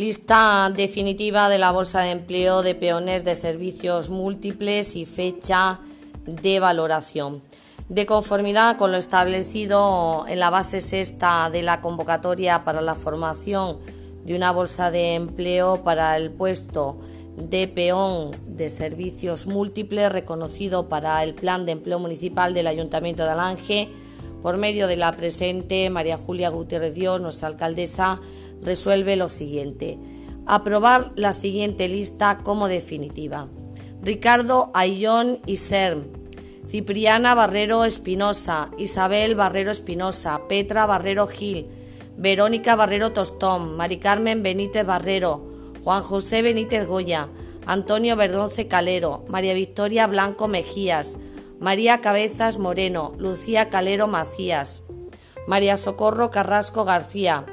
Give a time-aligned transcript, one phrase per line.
[0.00, 5.78] Lista definitiva de la Bolsa de Empleo de Peones de Servicios Múltiples y fecha
[6.24, 7.42] de valoración.
[7.90, 13.76] De conformidad con lo establecido en la base sexta de la convocatoria para la formación
[14.24, 16.96] de una bolsa de empleo para el puesto
[17.36, 23.32] de peón de servicios múltiples reconocido para el Plan de Empleo Municipal del Ayuntamiento de
[23.32, 23.88] Alange,
[24.40, 28.22] por medio de la presente María Julia Gutiérrez Dios, nuestra alcaldesa,
[28.62, 29.98] resuelve lo siguiente.
[30.46, 33.48] Aprobar la siguiente lista como definitiva.
[34.02, 36.04] Ricardo Ayllón Iserm,
[36.66, 41.66] Cipriana Barrero Espinosa, Isabel Barrero Espinosa, Petra Barrero Gil,
[42.16, 45.42] Verónica Barrero Tostón, Mari Carmen Benítez Barrero,
[45.84, 47.28] Juan José Benítez Goya,
[47.66, 51.16] Antonio Verdonce Calero, María Victoria Blanco Mejías,
[51.60, 54.82] María Cabezas Moreno, Lucía Calero Macías,
[55.46, 57.44] María Socorro Carrasco García,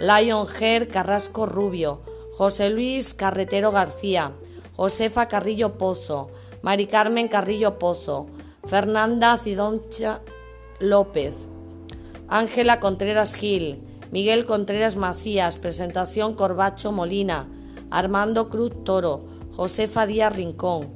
[0.00, 2.00] Lion Ger Carrasco Rubio,
[2.36, 4.32] José Luis Carretero García,
[4.76, 6.30] Josefa Carrillo Pozo,
[6.62, 8.26] Mari Carmen Carrillo Pozo,
[8.66, 10.20] Fernanda Cidoncha
[10.80, 11.46] López,
[12.28, 17.46] Ángela Contreras Gil, Miguel Contreras Macías, presentación Corbacho Molina,
[17.90, 19.20] Armando Cruz Toro,
[19.56, 20.88] Josefa Díaz Rincón,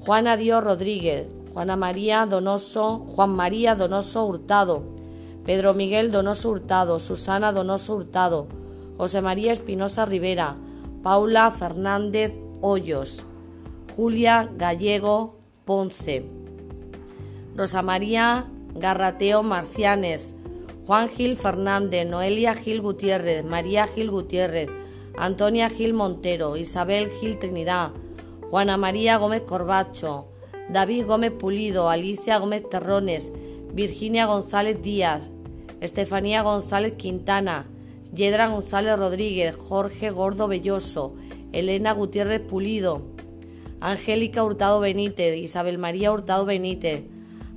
[0.00, 4.95] Juana Dios Rodríguez, Juana María Donoso, Juan María Donoso Hurtado,
[5.46, 8.48] Pedro Miguel Donoso Hurtado, Susana Donoso Hurtado,
[8.98, 10.56] José María Espinosa Rivera,
[11.04, 13.24] Paula Fernández Hoyos,
[13.94, 16.26] Julia Gallego Ponce,
[17.54, 20.34] Rosa María Garrateo Marcianes,
[20.84, 24.68] Juan Gil Fernández, Noelia Gil Gutiérrez, María Gil Gutiérrez,
[25.16, 27.92] Antonia Gil Montero, Isabel Gil Trinidad,
[28.50, 30.26] Juana María Gómez Corbacho,
[30.70, 33.32] David Gómez Pulido, Alicia Gómez Terrones,
[33.72, 35.30] Virginia González Díaz,
[35.80, 37.66] Estefanía González Quintana,
[38.14, 41.14] Yedra González Rodríguez, Jorge Gordo Belloso,
[41.52, 43.02] Elena Gutiérrez Pulido,
[43.80, 47.04] Angélica Hurtado Benítez, Isabel María Hurtado Benítez,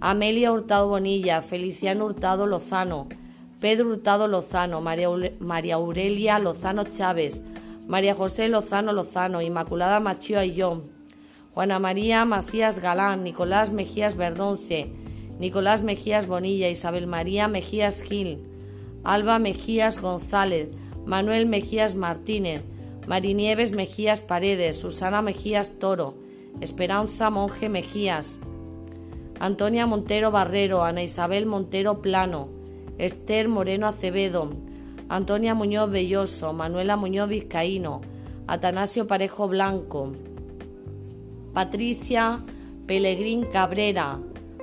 [0.00, 3.08] Amelia Hurtado Bonilla, Feliciano Hurtado Lozano,
[3.60, 7.42] Pedro Hurtado Lozano, María Aurelia Lozano Chávez,
[7.86, 10.90] María José Lozano Lozano, Inmaculada Machío Ayllón,
[11.54, 14.92] Juana María Macías Galán, Nicolás Mejías Verdonce,
[15.38, 18.38] Nicolás Mejías Bonilla, Isabel María Mejías Gil,
[19.04, 20.68] Alba Mejías González,
[21.06, 22.62] Manuel Mejías Martínez,
[23.06, 26.14] Marinieves Mejías Paredes, Susana Mejías Toro,
[26.60, 28.40] Esperanza Monje Mejías,
[29.38, 32.48] Antonia Montero Barrero, Ana Isabel Montero Plano,
[32.98, 34.52] Esther Moreno Acevedo,
[35.08, 38.02] Antonia Muñoz Belloso, Manuela Muñoz Vizcaíno,
[38.48, 40.12] Atanasio Parejo Blanco,
[41.54, 42.40] Patricia
[42.86, 44.18] Pelegrín Cabrera,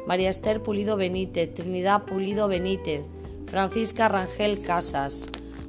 [0.07, 3.01] María Esther Pulido Benítez, Trinidad Pulido Benítez,
[3.47, 5.25] Francisca Rangel Casas,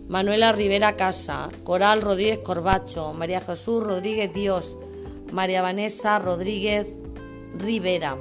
[0.08, 4.76] Manuela Rivera Casa, Coral Rodríguez Corbacho, María Jesús Rodríguez Dios,
[5.32, 6.86] María Vanessa Rodríguez
[7.58, 8.16] Rivera,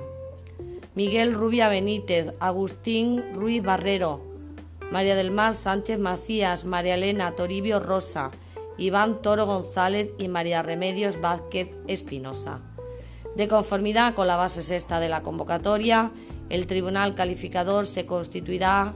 [0.96, 4.22] Miguel Rubia Benítez, Agustín Ruiz Barrero,
[4.92, 8.32] María del Mar Sánchez Macías, María Elena Toribio Rosa,
[8.78, 12.62] Iván Toro González y María Remedios Vázquez Espinosa.
[13.36, 16.10] De conformidad con la base sexta de la convocatoria,
[16.50, 18.94] el Tribunal Calificador se constituirá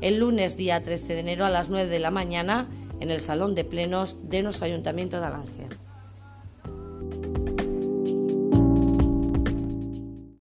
[0.00, 2.66] el lunes día 13 de enero a las 9 de la mañana
[3.00, 5.68] en el Salón de Plenos de nuestro Ayuntamiento de Alange.